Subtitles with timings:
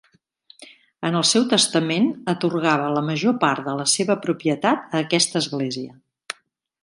[1.09, 5.93] En el seu testament atorgava la major part de la seva propietat a aquesta església.